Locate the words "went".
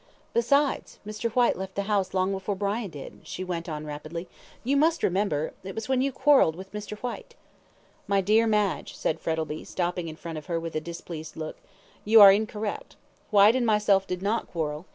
3.43-3.69